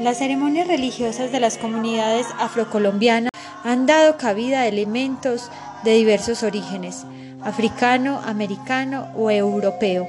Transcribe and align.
Las 0.00 0.18
ceremonias 0.18 0.68
religiosas 0.68 1.32
de 1.32 1.40
las 1.40 1.58
comunidades 1.58 2.24
afrocolombianas 2.38 3.32
han 3.64 3.86
dado 3.86 4.16
cabida 4.16 4.60
a 4.60 4.68
elementos 4.68 5.50
de 5.82 5.94
diversos 5.94 6.44
orígenes, 6.44 7.04
africano, 7.42 8.20
americano 8.24 9.08
o 9.16 9.28
europeo, 9.32 10.06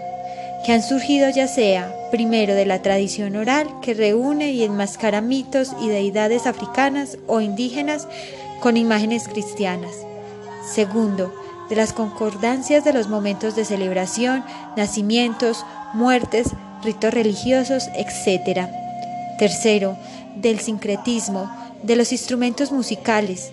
que 0.64 0.74
han 0.74 0.84
surgido 0.84 1.28
ya 1.32 1.48
sea, 1.48 1.92
primero, 2.12 2.54
de 2.54 2.68
la 2.68 2.84
tradición 2.84 3.36
oral 3.36 3.68
que 3.82 3.96
reúne 3.96 4.52
y 4.52 4.64
enmascara 4.64 5.22
mitos 5.22 5.76
y 5.82 5.88
deidades 5.88 6.46
africanas 6.46 7.18
o 7.26 7.42
indígenas 7.42 8.08
con 8.60 8.78
imágenes 8.78 9.28
cristianas. 9.28 9.96
Segundo, 10.72 11.34
de 11.68 11.76
las 11.76 11.94
concordancias 11.94 12.84
de 12.84 12.94
los 12.94 13.08
momentos 13.08 13.56
de 13.56 13.66
celebración, 13.66 14.44
nacimientos, 14.78 15.66
muertes, 15.94 16.50
ritos 16.84 17.12
religiosos, 17.12 17.90
etc. 17.96 18.79
Tercero, 19.40 19.98
del 20.36 20.60
sincretismo, 20.60 21.50
de 21.82 21.96
los 21.96 22.12
instrumentos 22.12 22.72
musicales. 22.72 23.52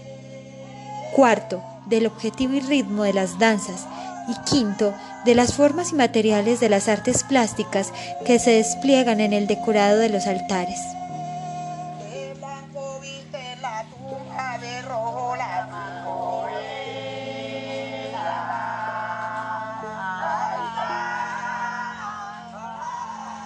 Cuarto, 1.14 1.62
del 1.86 2.06
objetivo 2.06 2.54
y 2.54 2.60
ritmo 2.60 3.04
de 3.04 3.12
las 3.12 3.38
danzas. 3.38 3.86
Y 4.28 4.50
quinto, 4.50 4.92
de 5.24 5.36
las 5.36 5.54
formas 5.54 5.92
y 5.92 5.94
materiales 5.94 6.58
de 6.58 6.68
las 6.68 6.88
artes 6.88 7.22
plásticas 7.22 7.92
que 8.26 8.40
se 8.40 8.50
despliegan 8.50 9.20
en 9.20 9.32
el 9.32 9.46
decorado 9.46 9.98
de 9.98 10.08
los 10.08 10.26
altares. 10.26 10.80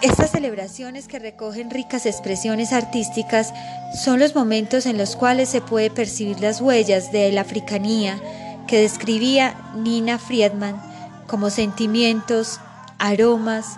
Estas 0.01 0.31
celebraciones 0.31 1.07
que 1.07 1.19
recogen 1.19 1.69
ricas 1.69 2.07
expresiones 2.07 2.73
artísticas 2.73 3.53
son 3.93 4.19
los 4.19 4.33
momentos 4.33 4.87
en 4.87 4.97
los 4.97 5.15
cuales 5.15 5.47
se 5.49 5.61
puede 5.61 5.91
percibir 5.91 6.39
las 6.41 6.59
huellas 6.59 7.11
de 7.11 7.31
la 7.31 7.41
africanía 7.41 8.19
que 8.65 8.81
describía 8.81 9.55
Nina 9.75 10.17
Friedman 10.17 10.81
como 11.27 11.51
sentimientos, 11.51 12.59
aromas, 12.97 13.77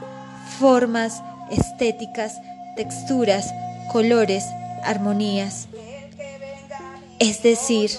formas, 0.59 1.21
estéticas, 1.51 2.39
texturas, 2.77 3.53
colores, 3.91 4.45
armonías. 4.83 5.67
Es 7.19 7.43
decir, 7.43 7.91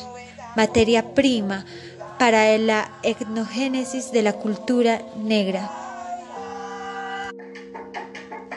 materia 0.57 1.15
prima 1.15 1.67
para 2.19 2.57
la 2.57 2.91
etnogénesis 3.03 4.13
de 4.13 4.23
la 4.23 4.33
cultura 4.33 5.03
negra. 5.19 5.84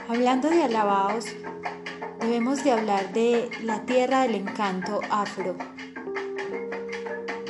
Hablando 0.09 0.49
de 0.49 0.63
alabaos, 0.63 1.25
debemos 2.21 2.63
de 2.63 2.71
hablar 2.71 3.11
de 3.11 3.49
la 3.63 3.81
tierra 3.81 4.21
del 4.21 4.35
encanto 4.35 5.01
afro. 5.09 5.57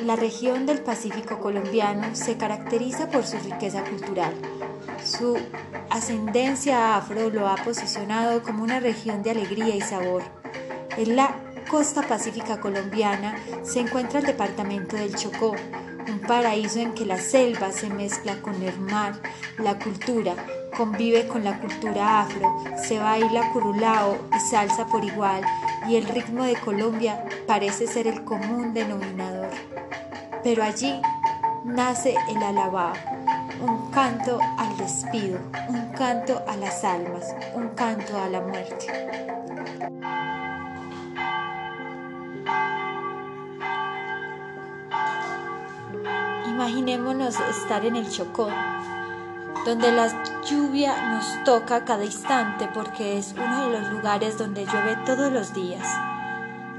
La 0.03 0.15
región 0.15 0.65
del 0.65 0.81
Pacífico 0.81 1.37
colombiano 1.37 2.15
se 2.15 2.35
caracteriza 2.35 3.11
por 3.11 3.27
su 3.27 3.37
riqueza 3.37 3.83
cultural. 3.83 4.33
Su 5.05 5.37
ascendencia 5.91 6.95
afro 6.95 7.29
lo 7.29 7.47
ha 7.47 7.57
posicionado 7.57 8.41
como 8.41 8.63
una 8.63 8.79
región 8.79 9.21
de 9.21 9.31
alegría 9.31 9.75
y 9.75 9.81
sabor. 9.81 10.23
En 10.97 11.15
la 11.15 11.35
costa 11.69 12.01
pacífica 12.01 12.59
colombiana 12.59 13.35
se 13.61 13.81
encuentra 13.81 14.19
el 14.19 14.25
departamento 14.25 14.95
del 14.95 15.15
Chocó, 15.15 15.55
un 16.07 16.19
paraíso 16.21 16.79
en 16.79 16.95
que 16.95 17.05
la 17.05 17.19
selva 17.19 17.71
se 17.71 17.91
mezcla 17.91 18.41
con 18.41 18.63
el 18.63 18.79
mar, 18.79 19.13
la 19.59 19.77
cultura, 19.77 20.33
convive 20.77 21.27
con 21.27 21.43
la 21.43 21.59
cultura 21.59 22.21
afro, 22.21 22.55
se 22.77 22.99
baila 22.99 23.51
curulao 23.51 24.15
y 24.35 24.39
salsa 24.39 24.85
por 24.85 25.03
igual 25.03 25.41
y 25.89 25.95
el 25.95 26.05
ritmo 26.05 26.43
de 26.43 26.55
Colombia 26.55 27.25
parece 27.47 27.87
ser 27.87 28.05
el 28.05 28.23
común 28.23 28.75
denominador. 28.75 29.49
Pero 30.43 30.63
allí 30.63 31.01
nace 31.65 32.15
el 32.29 32.43
alabao, 32.43 32.93
un 33.59 33.89
canto 33.89 34.39
al 34.57 34.77
despido, 34.77 35.39
un 35.67 35.89
canto 35.97 36.43
a 36.47 36.55
las 36.55 36.83
almas, 36.83 37.33
un 37.55 37.69
canto 37.69 38.15
a 38.15 38.29
la 38.29 38.41
muerte. 38.41 38.85
Imaginémonos 46.47 47.39
estar 47.39 47.83
en 47.85 47.95
el 47.95 48.09
Chocó, 48.09 48.49
donde 49.67 49.91
la 49.91 50.07
lluvia 50.49 51.09
nos 51.11 51.43
toca 51.43 51.83
cada 51.83 52.05
instante 52.05 52.69
porque 52.73 53.17
es 53.17 53.35
uno 53.37 53.65
de 53.65 53.77
los 53.77 53.89
lugares 53.91 54.37
donde 54.37 54.65
llueve 54.65 54.95
todos 55.05 55.29
los 55.29 55.53
días. 55.53 55.85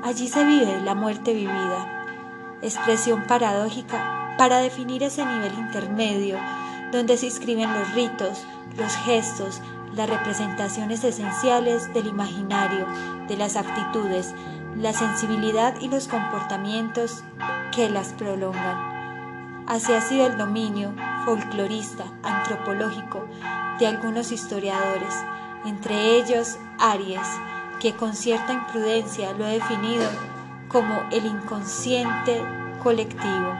Allí 0.03 0.26
se 0.26 0.43
vive 0.43 0.81
la 0.81 0.94
muerte 0.94 1.34
vivida, 1.34 2.06
expresión 2.62 3.27
paradójica 3.27 4.34
para 4.38 4.60
definir 4.60 5.03
ese 5.03 5.22
nivel 5.22 5.53
intermedio 5.59 6.38
donde 6.91 7.19
se 7.19 7.27
inscriben 7.27 7.71
los 7.75 7.93
ritos, 7.93 8.47
los 8.78 8.97
gestos, 9.04 9.60
las 9.94 10.09
representaciones 10.09 11.04
esenciales 11.04 11.93
del 11.93 12.06
imaginario, 12.06 12.87
de 13.28 13.37
las 13.37 13.56
actitudes, 13.56 14.34
la 14.78 14.94
sensibilidad 14.94 15.78
y 15.78 15.88
los 15.88 16.09
comportamientos 16.09 17.22
que 17.71 17.91
las 17.91 18.15
prolongan. 18.15 18.97
Así 19.69 19.93
ha 19.93 20.01
sido 20.01 20.27
el 20.27 20.39
dominio 20.39 20.95
folclorista, 21.27 22.05
antropológico 22.23 23.29
de 23.79 23.87
algunos 23.87 24.33
historiadores, 24.33 25.15
entre 25.67 26.17
ellos 26.17 26.56
Aries, 26.79 27.29
que 27.78 27.95
con 27.95 28.15
cierta 28.15 28.55
imprudencia 28.55 29.34
lo 29.34 29.45
ha 29.45 29.51
definido 29.51 30.09
como 30.69 31.03
el 31.12 31.27
inconsciente 31.27 32.43
colectivo. 32.83 33.53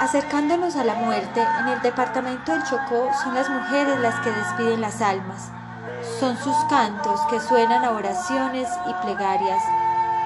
Acercándonos 0.00 0.74
a 0.74 0.82
la 0.82 0.94
muerte, 0.94 1.46
en 1.60 1.68
el 1.68 1.80
departamento 1.80 2.50
del 2.50 2.64
Chocó 2.64 3.08
son 3.22 3.36
las 3.36 3.48
mujeres 3.48 4.00
las 4.00 4.16
que 4.16 4.32
despiden 4.32 4.80
las 4.80 5.00
almas. 5.00 5.52
Son 6.18 6.36
sus 6.38 6.56
cantos 6.68 7.20
que 7.30 7.38
suenan 7.38 7.84
a 7.84 7.92
oraciones 7.92 8.68
y 8.88 9.04
plegarias 9.04 9.62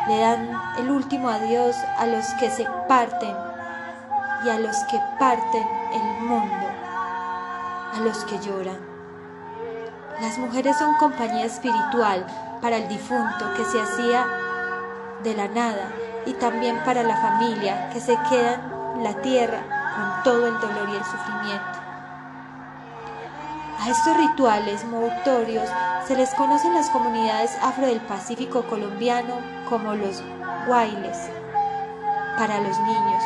le 0.08 0.18
dan 0.18 0.50
el 0.78 0.90
último 0.90 1.28
adiós 1.28 1.76
a 1.98 2.06
los 2.06 2.26
que 2.34 2.50
se 2.50 2.66
parten 2.88 3.34
y 4.44 4.50
a 4.50 4.58
los 4.58 4.76
que 4.90 5.00
parten 5.18 5.66
el 5.92 6.24
mundo, 6.24 6.66
a 7.94 8.00
los 8.00 8.24
que 8.24 8.38
lloran. 8.40 8.78
Las 10.20 10.38
mujeres 10.38 10.76
son 10.78 10.94
compañía 10.94 11.44
espiritual 11.44 12.26
para 12.60 12.76
el 12.76 12.88
difunto 12.88 13.54
que 13.56 13.64
se 13.64 13.80
hacía 13.80 14.26
de 15.22 15.34
la 15.34 15.48
nada 15.48 15.92
y 16.26 16.32
también 16.34 16.78
para 16.84 17.02
la 17.02 17.16
familia 17.16 17.90
que 17.90 18.00
se 18.00 18.16
queda 18.28 18.60
en 18.96 19.04
la 19.04 19.14
tierra 19.22 19.60
con 19.94 20.22
todo 20.25 20.46
el 20.46 20.54
dolor 20.60 20.88
y 20.88 20.96
el 20.96 21.04
sufrimiento. 21.04 21.91
A 23.82 23.90
estos 23.90 24.17
rituales 24.17 24.84
mortorios 24.84 25.69
se 26.06 26.14
les 26.14 26.32
conoce 26.34 26.69
en 26.69 26.75
las 26.75 26.88
comunidades 26.90 27.58
afro 27.61 27.84
del 27.84 28.00
Pacífico 28.00 28.62
colombiano 28.69 29.34
como 29.69 29.96
los 29.96 30.23
guailes 30.69 31.19
para 32.38 32.61
los 32.61 32.79
niños 32.79 33.25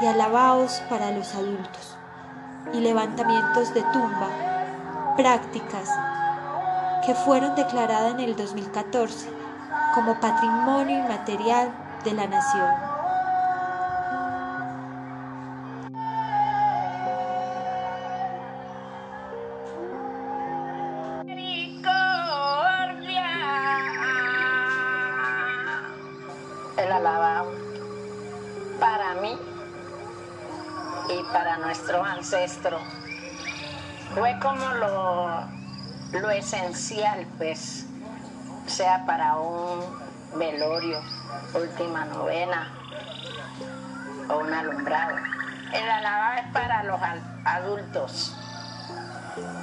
y 0.00 0.06
alabaos 0.06 0.82
para 0.88 1.10
los 1.10 1.34
adultos 1.34 1.98
y 2.72 2.80
levantamientos 2.80 3.74
de 3.74 3.82
tumba, 3.82 4.28
prácticas 5.18 5.90
que 7.04 7.14
fueron 7.14 7.54
declaradas 7.54 8.14
en 8.14 8.20
el 8.20 8.34
2014 8.34 9.28
como 9.94 10.18
patrimonio 10.20 11.00
inmaterial 11.00 11.70
de 12.02 12.14
la 12.14 12.26
nación. 12.26 12.91
Nuestro 31.58 32.04
ancestro. 32.04 32.78
Fue 34.14 34.38
como 34.40 34.66
lo, 34.74 35.30
lo 36.12 36.30
esencial, 36.30 37.26
pues, 37.38 37.86
sea 38.66 39.04
para 39.06 39.36
un 39.38 39.80
velorio, 40.36 41.00
última 41.54 42.04
novena 42.04 42.70
o 44.28 44.38
un 44.38 44.52
alumbrado. 44.52 45.16
El 45.72 45.88
alabado 45.88 46.40
es 46.40 46.52
para 46.52 46.82
los 46.82 47.00
adultos 47.44 48.36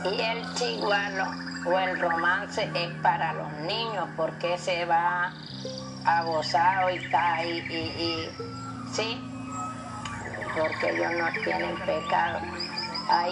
y 0.05 0.21
el 0.21 0.53
chigualo 0.55 1.25
o 1.67 1.77
el 1.77 1.99
romance 1.99 2.67
es 2.73 2.91
para 3.03 3.33
los 3.33 3.51
niños 3.67 4.07
porque 4.17 4.57
se 4.57 4.85
va 4.85 5.31
a 6.05 6.23
gozar 6.23 6.91
y 6.91 6.95
está 6.97 7.35
ahí 7.35 7.59
y 7.59 8.91
sí 8.91 9.28
porque 10.57 10.89
ellos 10.91 11.11
no 11.17 11.27
tienen 11.43 11.75
pecado. 11.79 12.39
A 13.09 13.25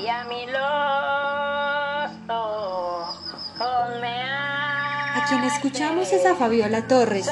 A 5.13 5.25
quien 5.27 5.43
escuchamos 5.43 6.11
es 6.11 6.25
a 6.25 6.35
Fabiola 6.35 6.87
Torres, 6.87 7.29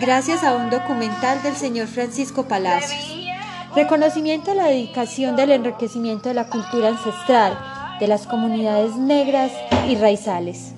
gracias 0.00 0.44
a 0.44 0.54
un 0.54 0.70
documental 0.70 1.42
del 1.42 1.56
señor 1.56 1.88
Francisco 1.88 2.46
Palacios. 2.46 3.00
Reconocimiento 3.74 4.52
a 4.52 4.54
la 4.54 4.66
dedicación 4.66 5.34
del 5.34 5.50
enriquecimiento 5.52 6.28
de 6.28 6.34
la 6.34 6.48
cultura 6.48 6.88
ancestral, 6.88 7.58
de 7.98 8.06
las 8.06 8.26
comunidades 8.26 8.96
negras 8.96 9.50
y 9.88 9.96
raizales. 9.96 10.74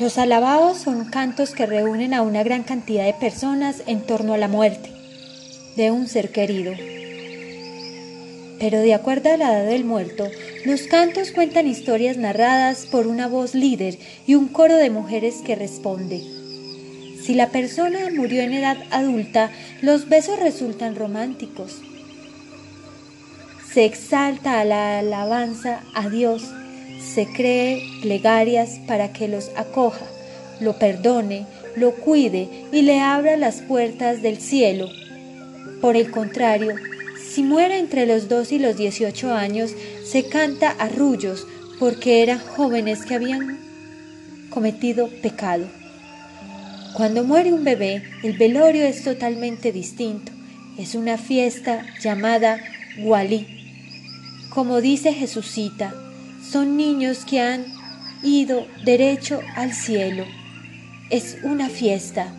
Los 0.00 0.16
alabados 0.16 0.78
son 0.78 1.06
cantos 1.06 1.50
que 1.50 1.66
reúnen 1.66 2.14
a 2.14 2.22
una 2.22 2.42
gran 2.42 2.62
cantidad 2.62 3.04
de 3.04 3.14
personas 3.14 3.82
en 3.86 4.06
torno 4.06 4.34
a 4.34 4.38
la 4.38 4.46
muerte 4.46 4.92
de 5.76 5.90
un 5.90 6.06
ser 6.06 6.30
querido. 6.30 6.72
Pero 8.60 8.80
de 8.80 8.94
acuerdo 8.94 9.32
a 9.32 9.36
la 9.36 9.52
edad 9.52 9.66
del 9.68 9.84
muerto, 9.84 10.28
los 10.64 10.82
cantos 10.82 11.30
cuentan 11.30 11.66
historias 11.66 12.16
narradas 12.16 12.86
por 12.86 13.06
una 13.06 13.28
voz 13.28 13.54
líder 13.54 13.98
y 14.26 14.34
un 14.34 14.48
coro 14.48 14.76
de 14.76 14.90
mujeres 14.90 15.36
que 15.44 15.54
responde. 15.54 16.22
Si 17.22 17.34
la 17.34 17.50
persona 17.50 17.98
murió 18.14 18.42
en 18.42 18.54
edad 18.54 18.78
adulta, 18.90 19.50
los 19.82 20.08
besos 20.08 20.38
resultan 20.38 20.96
románticos. 20.96 21.80
Se 23.72 23.84
exalta 23.84 24.60
a 24.60 24.64
la 24.64 24.98
alabanza 24.98 25.82
a 25.94 26.08
Dios 26.08 26.42
se 26.98 27.26
cree 27.26 27.82
plegarias 28.02 28.80
para 28.86 29.12
que 29.12 29.28
los 29.28 29.50
acoja, 29.56 30.04
lo 30.60 30.78
perdone, 30.78 31.46
lo 31.76 31.92
cuide 31.92 32.48
y 32.72 32.82
le 32.82 33.00
abra 33.00 33.36
las 33.36 33.56
puertas 33.62 34.22
del 34.22 34.38
cielo. 34.38 34.88
Por 35.80 35.96
el 35.96 36.10
contrario, 36.10 36.74
si 37.20 37.42
muere 37.42 37.78
entre 37.78 38.06
los 38.06 38.28
dos 38.28 38.52
y 38.52 38.58
los 38.58 38.76
dieciocho 38.76 39.32
años, 39.32 39.72
se 40.10 40.28
canta 40.28 40.70
arrullos 40.70 41.46
porque 41.78 42.22
eran 42.22 42.38
jóvenes 42.38 43.04
que 43.04 43.14
habían 43.14 43.58
cometido 44.48 45.08
pecado. 45.08 45.66
Cuando 46.94 47.24
muere 47.24 47.52
un 47.52 47.62
bebé, 47.62 48.02
el 48.22 48.38
velorio 48.38 48.86
es 48.86 49.04
totalmente 49.04 49.70
distinto. 49.70 50.32
Es 50.78 50.94
una 50.94 51.18
fiesta 51.18 51.84
llamada 52.00 52.58
Walí. 53.00 53.46
Como 54.48 54.80
dice 54.80 55.12
Jesucita, 55.12 55.92
son 56.42 56.78
niños 56.78 57.26
que 57.26 57.42
han 57.42 57.66
ido 58.22 58.66
derecho 58.84 59.40
al 59.56 59.74
cielo. 59.74 60.24
Es 61.10 61.36
una 61.42 61.68
fiesta. 61.68 62.32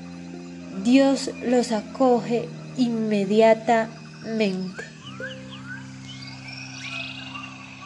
Dios 0.84 1.30
los 1.46 1.72
acoge 1.72 2.50
inmediatamente. 2.78 4.99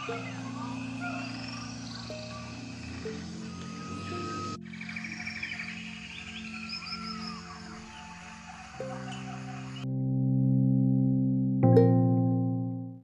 Thank 0.07 0.25
you. 0.45 0.52